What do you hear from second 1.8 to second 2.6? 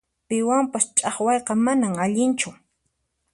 allinchu.